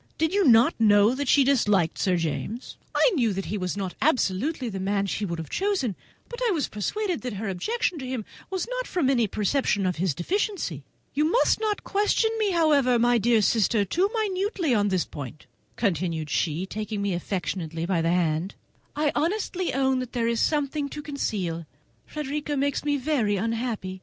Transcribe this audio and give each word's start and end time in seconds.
Did 0.17 0.33
you 0.33 0.45
not 0.47 0.73
know 0.79 1.13
that 1.13 1.27
she 1.27 1.43
disliked 1.43 1.99
Sir 1.99 2.17
James?" 2.17 2.75
"I 2.95 3.07
knew 3.13 3.33
that 3.33 3.45
he 3.45 3.57
was 3.59 3.77
not 3.77 3.93
absolutely 4.01 4.67
the 4.67 4.79
man 4.79 5.05
she 5.05 5.25
would 5.25 5.37
have 5.37 5.51
chosen, 5.51 5.95
but 6.27 6.39
I 6.43 6.49
was 6.49 6.69
persuaded 6.69 7.21
that 7.21 7.33
her 7.33 7.47
objections 7.49 7.99
to 7.99 8.07
him 8.07 8.25
did 8.51 8.67
not 8.67 8.87
arise 8.87 8.91
from 8.91 9.11
any 9.11 9.27
perception 9.27 9.85
of 9.85 9.97
his 9.97 10.15
deficiency. 10.15 10.83
You 11.13 11.25
must 11.31 11.59
not 11.59 11.83
question 11.83 12.31
me, 12.39 12.49
however, 12.49 12.97
my 12.97 13.19
dear 13.19 13.43
sister, 13.43 13.85
too 13.85 14.09
minutely 14.11 14.73
on 14.73 14.87
this 14.87 15.05
point," 15.05 15.45
continued 15.75 16.31
she, 16.31 16.65
taking 16.65 16.99
me 17.03 17.13
affectionately 17.13 17.85
by 17.85 18.01
the 18.01 18.09
hand; 18.09 18.55
"I 18.95 19.11
honestly 19.13 19.71
own 19.71 19.99
that 19.99 20.13
there 20.13 20.27
is 20.27 20.41
something 20.41 20.89
to 20.89 21.03
conceal. 21.03 21.67
Frederica 22.07 22.57
makes 22.57 22.83
me 22.83 22.97
very 22.97 23.35
unhappy! 23.35 23.99